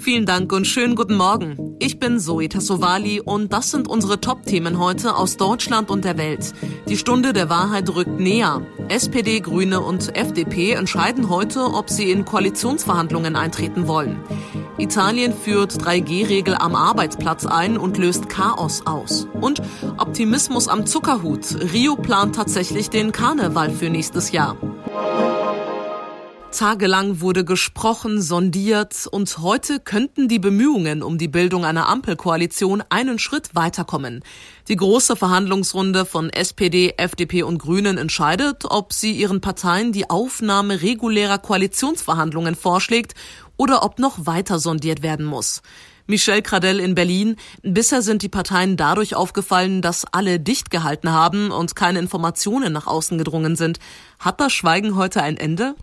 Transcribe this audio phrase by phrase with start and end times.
[0.00, 1.76] Vielen Dank und schönen guten Morgen.
[1.78, 6.54] Ich bin Zoe Tassovali und das sind unsere Top-Themen heute aus Deutschland und der Welt.
[6.88, 8.62] Die Stunde der Wahrheit rückt näher.
[8.88, 14.18] SPD, Grüne und FDP entscheiden heute, ob sie in Koalitionsverhandlungen eintreten wollen.
[14.78, 19.28] Italien führt 3G-Regel am Arbeitsplatz ein und löst Chaos aus.
[19.38, 19.60] Und
[19.98, 21.72] Optimismus am Zuckerhut.
[21.74, 24.56] Rio plant tatsächlich den Karneval für nächstes Jahr.
[26.52, 33.20] Tagelang wurde gesprochen, sondiert und heute könnten die Bemühungen um die Bildung einer Ampelkoalition einen
[33.20, 34.24] Schritt weiterkommen.
[34.66, 40.82] Die große Verhandlungsrunde von SPD, FDP und Grünen entscheidet, ob sie ihren Parteien die Aufnahme
[40.82, 43.14] regulärer Koalitionsverhandlungen vorschlägt
[43.56, 45.62] oder ob noch weiter sondiert werden muss.
[46.08, 47.36] Michel Cradell in Berlin.
[47.62, 52.88] Bisher sind die Parteien dadurch aufgefallen, dass alle dicht gehalten haben und keine Informationen nach
[52.88, 53.78] außen gedrungen sind.
[54.18, 55.76] Hat das Schweigen heute ein Ende?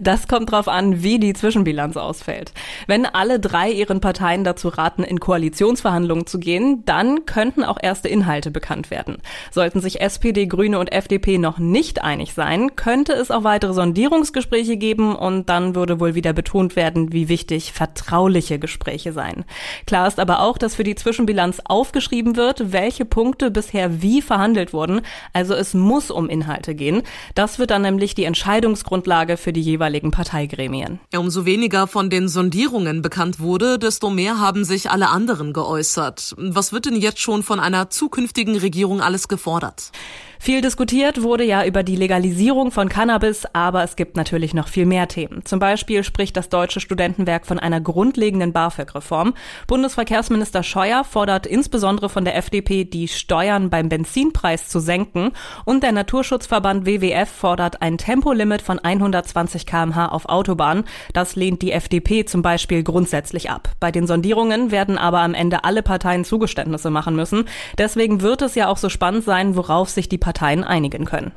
[0.00, 2.52] Das kommt drauf an, wie die Zwischenbilanz ausfällt.
[2.86, 8.08] Wenn alle drei ihren Parteien dazu raten, in Koalitionsverhandlungen zu gehen, dann könnten auch erste
[8.08, 9.18] Inhalte bekannt werden.
[9.50, 14.76] Sollten sich SPD, Grüne und FDP noch nicht einig sein, könnte es auch weitere Sondierungsgespräche
[14.76, 19.44] geben und dann würde wohl wieder betont werden, wie wichtig vertrauliche Gespräche seien.
[19.86, 24.72] Klar ist aber auch, dass für die Zwischenbilanz aufgeschrieben wird, welche Punkte bisher wie verhandelt
[24.72, 25.00] wurden.
[25.32, 27.02] Also es muss um Inhalte gehen.
[27.34, 31.00] Das wird dann nämlich die Entscheidungsgrundlage für die jeweiligen Parteigremien.
[31.14, 36.34] Umso weniger von den Sondierungen bekannt wurde, desto mehr haben sich alle anderen geäußert.
[36.38, 39.92] Was wird denn jetzt schon von einer zukünftigen Regierung alles gefordert?
[40.38, 44.86] Viel diskutiert wurde ja über die Legalisierung von Cannabis, aber es gibt natürlich noch viel
[44.86, 45.44] mehr Themen.
[45.44, 49.34] Zum Beispiel spricht das Deutsche Studentenwerk von einer grundlegenden BAföG-Reform.
[49.66, 55.32] Bundesverkehrsminister Scheuer fordert insbesondere von der FDP, die Steuern beim Benzinpreis zu senken.
[55.64, 60.84] Und der Naturschutzverband WWF fordert ein Tempolimit von 120 kmh auf Autobahnen.
[61.12, 63.70] Das lehnt die FDP zum Beispiel grundsätzlich ab.
[63.80, 67.44] Bei den Sondierungen werden aber am Ende alle Parteien Zugeständnisse machen müssen.
[67.78, 71.30] Deswegen wird es ja auch so spannend sein, worauf sich die Parteien einigen können.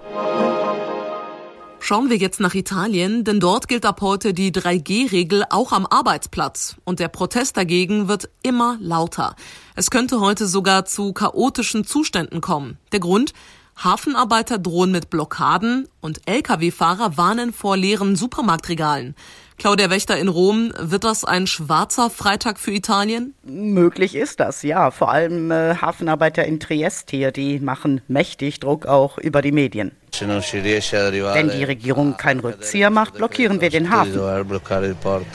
[1.79, 6.75] Schauen wir jetzt nach Italien, denn dort gilt ab heute die 3G-Regel auch am Arbeitsplatz.
[6.85, 9.35] Und der Protest dagegen wird immer lauter.
[9.75, 12.79] Es könnte heute sogar zu chaotischen Zuständen kommen.
[12.91, 13.33] Der Grund?
[13.77, 19.13] Hafenarbeiter drohen mit Blockaden und Lkw-Fahrer warnen vor leeren Supermarktregalen.
[19.59, 23.33] Claudia Wächter in Rom, wird das ein schwarzer Freitag für Italien?
[23.43, 24.89] Möglich ist das, ja.
[24.89, 29.91] Vor allem äh, Hafenarbeiter in Triest hier, die machen mächtig Druck auch über die Medien.
[30.21, 34.19] Wenn die Regierung keinen Rückzieher macht, blockieren wir den Hafen.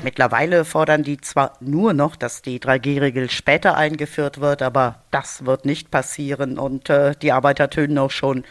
[0.03, 5.65] Mittlerweile fordern die zwar nur noch, dass die 3G-Regel später eingeführt wird, aber das wird
[5.67, 8.45] nicht passieren und äh, die Arbeiter tönen auch schon,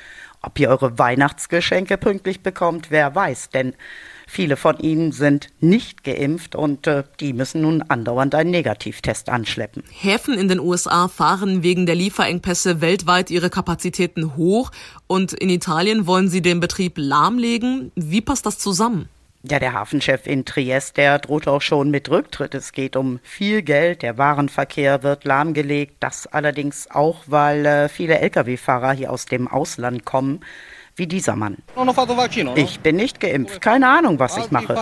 [0.44, 3.74] ob ihr eure Weihnachtsgeschenke pünktlich bekommt, wer weiß, denn
[4.28, 9.84] Viele von ihnen sind nicht geimpft und äh, die müssen nun andauernd einen Negativtest anschleppen.
[9.92, 14.72] Häfen in den USA fahren wegen der Lieferengpässe weltweit ihre Kapazitäten hoch
[15.08, 17.92] und in Italien wollen sie den Betrieb lahmlegen.
[17.96, 19.10] Wie passt das zusammen?
[19.46, 22.56] Ja, der Hafenchef in Triest, der droht auch schon mit Rücktritt.
[22.56, 25.96] Es geht um viel Geld, der Warenverkehr wird lahmgelegt.
[26.00, 30.40] Das allerdings auch, weil äh, viele Lkw-Fahrer hier aus dem Ausland kommen
[30.96, 31.58] wie dieser Mann.
[32.56, 34.78] Ich bin nicht geimpft, keine Ahnung, was ich mache.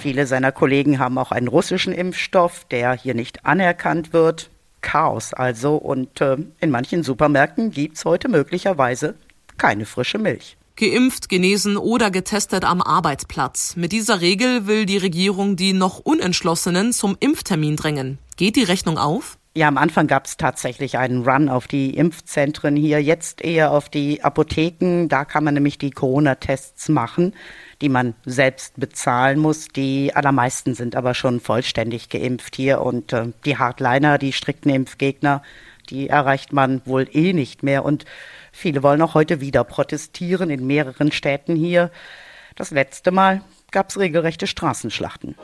[0.00, 4.50] Viele seiner Kollegen haben auch einen russischen Impfstoff, der hier nicht anerkannt wird.
[4.80, 5.76] Chaos also.
[5.76, 9.14] Und äh, in manchen Supermärkten gibt es heute möglicherweise
[9.56, 10.56] keine frische Milch.
[10.76, 13.76] Geimpft, genesen oder getestet am Arbeitsplatz.
[13.76, 18.18] Mit dieser Regel will die Regierung die noch Unentschlossenen zum Impftermin drängen.
[18.36, 19.38] Geht die Rechnung auf?
[19.54, 23.90] Ja, am Anfang gab es tatsächlich einen Run auf die Impfzentren hier, jetzt eher auf
[23.90, 25.08] die Apotheken.
[25.08, 27.34] Da kann man nämlich die Corona-Tests machen,
[27.82, 29.68] die man selbst bezahlen muss.
[29.68, 35.42] Die allermeisten sind aber schon vollständig geimpft hier und äh, die Hardliner, die strikten Impfgegner,
[35.92, 37.84] die erreicht man wohl eh nicht mehr.
[37.84, 38.04] Und
[38.50, 41.90] viele wollen auch heute wieder protestieren in mehreren Städten hier.
[42.56, 45.36] Das letzte Mal gab es regelrechte Straßenschlachten.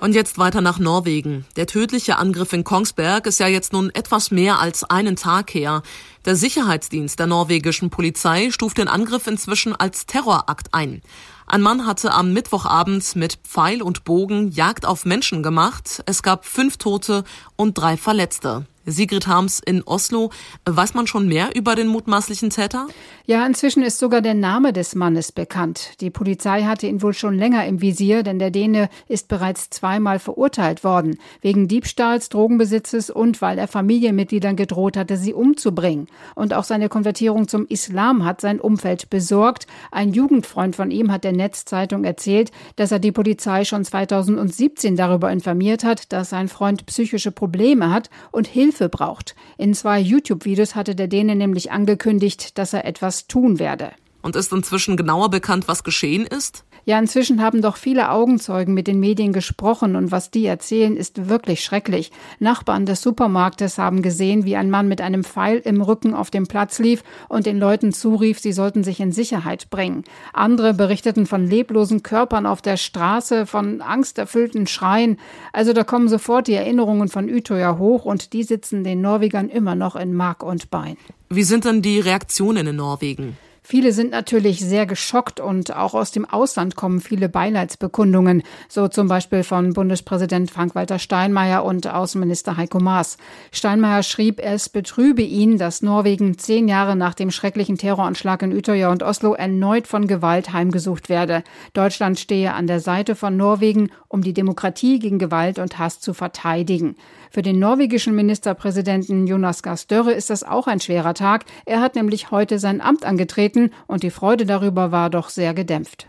[0.00, 1.46] Und jetzt weiter nach Norwegen.
[1.56, 5.82] Der tödliche Angriff in Kongsberg ist ja jetzt nun etwas mehr als einen Tag her.
[6.26, 11.00] Der Sicherheitsdienst der norwegischen Polizei stuft den Angriff inzwischen als Terrorakt ein.
[11.46, 16.02] Ein Mann hatte am Mittwochabend mit Pfeil und Bogen Jagd auf Menschen gemacht.
[16.06, 17.24] Es gab fünf Tote
[17.56, 18.66] und drei Verletzte.
[18.86, 20.30] Sigrid Harms in Oslo.
[20.64, 22.86] Weiß man schon mehr über den mutmaßlichen Täter?
[23.26, 26.00] Ja, inzwischen ist sogar der Name des Mannes bekannt.
[26.00, 30.18] Die Polizei hatte ihn wohl schon länger im Visier, denn der Däne ist bereits zweimal
[30.18, 31.18] verurteilt worden.
[31.40, 36.06] Wegen Diebstahls, Drogenbesitzes und weil er Familienmitgliedern gedroht hatte, sie umzubringen.
[36.34, 39.66] Und auch seine Konvertierung zum Islam hat sein Umfeld besorgt.
[39.90, 45.32] Ein Jugendfreund von ihm hat der Netzzeitung erzählt, dass er die Polizei schon 2017 darüber
[45.32, 49.36] informiert hat, dass sein Freund psychische Probleme hat und Hilfe Hilfe braucht.
[49.56, 53.92] In zwei YouTube-Videos hatte der Däne nämlich angekündigt, dass er etwas tun werde.
[54.20, 56.64] Und ist inzwischen genauer bekannt, was geschehen ist?
[56.86, 61.28] Ja, inzwischen haben doch viele Augenzeugen mit den Medien gesprochen und was die erzählen, ist
[61.28, 62.12] wirklich schrecklich.
[62.40, 66.46] Nachbarn des Supermarktes haben gesehen, wie ein Mann mit einem Pfeil im Rücken auf dem
[66.46, 70.04] Platz lief und den Leuten zurief, sie sollten sich in Sicherheit bringen.
[70.34, 75.18] Andere berichteten von leblosen Körpern auf der Straße, von angsterfüllten Schreien.
[75.54, 79.74] Also da kommen sofort die Erinnerungen von Utøya hoch und die sitzen den Norwegern immer
[79.74, 80.98] noch in Mark und Bein.
[81.30, 83.38] Wie sind denn die Reaktionen in Norwegen?
[83.66, 89.08] Viele sind natürlich sehr geschockt und auch aus dem Ausland kommen viele Beileidsbekundungen, so zum
[89.08, 93.16] Beispiel von Bundespräsident Frank-Walter Steinmeier und Außenminister Heiko Maas.
[93.52, 98.92] Steinmeier schrieb, es betrübe ihn, dass Norwegen zehn Jahre nach dem schrecklichen Terroranschlag in Utøya
[98.92, 101.42] und Oslo erneut von Gewalt heimgesucht werde.
[101.72, 106.12] Deutschland stehe an der Seite von Norwegen, um die Demokratie gegen Gewalt und Hass zu
[106.12, 106.96] verteidigen.
[107.34, 111.46] Für den norwegischen Ministerpräsidenten Jonas Gahr Støre ist das auch ein schwerer Tag.
[111.66, 116.06] Er hat nämlich heute sein Amt angetreten und die Freude darüber war doch sehr gedämpft.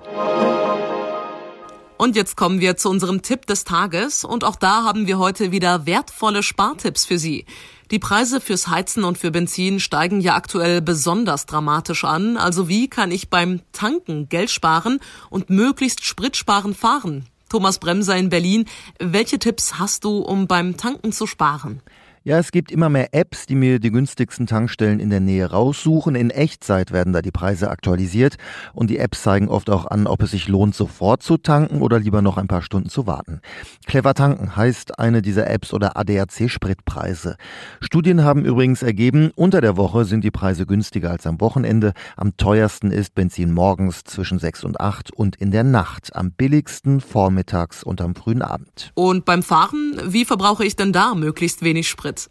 [1.98, 5.51] Und jetzt kommen wir zu unserem Tipp des Tages und auch da haben wir heute
[5.51, 7.48] wieder wertvolle Spartipps für Sie.
[7.89, 12.38] Die Preise fürs Heizen und für Benzin steigen ja aktuell besonders dramatisch an.
[12.38, 15.00] Also wie kann ich beim Tanken Geld sparen
[15.31, 17.25] und möglichst spritsparend fahren?
[17.50, 18.65] Thomas Bremser in Berlin.
[19.00, 21.81] Welche Tipps hast du, um beim Tanken zu sparen?
[22.27, 26.16] Ja, es gibt immer mehr Apps, die mir die günstigsten Tankstellen in der Nähe raussuchen.
[26.16, 28.38] In Echtzeit werden da die Preise aktualisiert
[28.74, 32.00] und die Apps zeigen oft auch an, ob es sich lohnt, sofort zu tanken oder
[32.00, 33.42] lieber noch ein paar Stunden zu warten.
[33.86, 37.38] Clever tanken heißt eine dieser Apps oder ADAC Spritpreise.
[37.80, 41.94] Studien haben übrigens ergeben, unter der Woche sind die Preise günstiger als am Wochenende.
[42.18, 46.16] Am teuersten ist Benzin morgens zwischen 6 und 8 und in der Nacht.
[46.16, 48.92] Am billigsten vormittags und am frühen Abend.
[48.95, 52.15] Und beim Fahren, wie verbrauche ich denn da möglichst wenig Sprit?
[52.16, 52.30] minutes.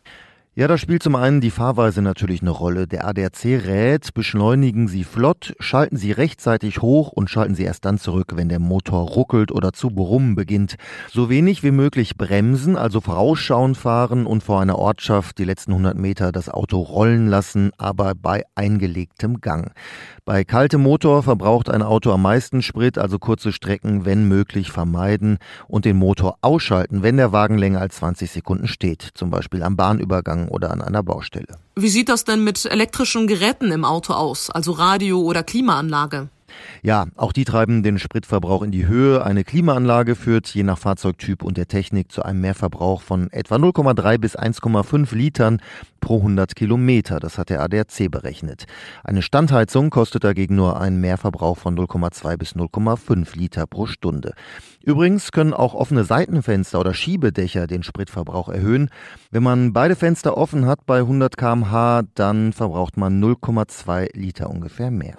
[0.56, 2.87] Ja, da spielt zum einen die Fahrweise natürlich eine Rolle.
[2.87, 7.99] Der ADAC rät, beschleunigen Sie flott, schalten Sie rechtzeitig hoch und schalten Sie erst dann
[7.99, 10.77] zurück, wenn der Motor ruckelt oder zu brummen beginnt.
[11.11, 15.99] So wenig wie möglich bremsen, also vorausschauen fahren und vor einer Ortschaft die letzten 100
[15.99, 19.73] Meter das Auto rollen lassen, aber bei eingelegtem Gang.
[20.25, 25.39] Bei kaltem Motor verbraucht ein Auto am meisten Sprit, also kurze Strecken, wenn möglich, vermeiden
[25.67, 29.77] und den Motor ausschalten, wenn der Wagen länger als 20 Sekunden steht, zum Beispiel am
[29.77, 31.56] Bahnübergang oder an einer Baustelle.
[31.76, 36.29] Wie sieht das denn mit elektrischen Geräten im Auto aus, also Radio oder Klimaanlage?
[36.83, 39.25] Ja, auch die treiben den Spritverbrauch in die Höhe.
[39.25, 44.19] Eine Klimaanlage führt je nach Fahrzeugtyp und der Technik zu einem Mehrverbrauch von etwa 0,3
[44.19, 45.61] bis 1,5 Litern
[46.01, 47.21] pro 100 Kilometer.
[47.21, 48.67] Das hat der ADAC berechnet.
[49.03, 54.35] Eine Standheizung kostet dagegen nur einen Mehrverbrauch von 0,2 bis 0,5 Liter pro Stunde.
[54.83, 58.91] Übrigens können auch offene Seitenfenster oder Schiebedächer den Spritverbrauch erhöhen.
[59.31, 64.91] Wenn man beide Fenster offen hat bei 100 kmh, dann verbraucht man 0,2 Liter ungefähr
[64.91, 65.17] mehr.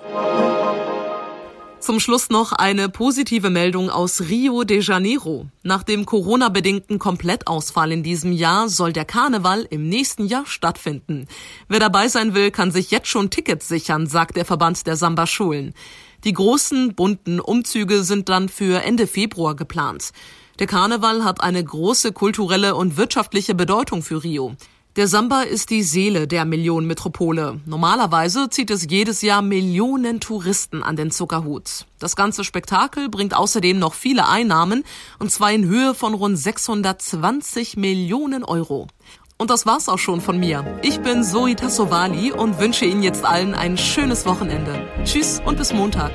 [1.86, 5.46] Zum Schluss noch eine positive Meldung aus Rio de Janeiro.
[5.62, 11.28] Nach dem Corona-bedingten Komplettausfall in diesem Jahr soll der Karneval im nächsten Jahr stattfinden.
[11.68, 15.76] Wer dabei sein will, kann sich jetzt schon Tickets sichern, sagt der Verband der Samba-Schulen.
[16.24, 20.12] Die großen, bunten Umzüge sind dann für Ende Februar geplant.
[20.58, 24.56] Der Karneval hat eine große kulturelle und wirtschaftliche Bedeutung für Rio.
[24.95, 27.59] Der Samba ist die Seele der Millionenmetropole.
[27.66, 31.85] Normalerweise zieht es jedes Jahr Millionen Touristen an den Zuckerhut.
[31.99, 34.85] Das ganze Spektakel bringt außerdem noch viele Einnahmen,
[35.19, 38.87] und zwar in Höhe von rund 620 Millionen Euro.
[39.37, 40.80] Und das war's auch schon von mir.
[40.81, 44.87] Ich bin Zoe Tassovali und wünsche Ihnen jetzt allen ein schönes Wochenende.
[45.04, 46.14] Tschüss und bis Montag.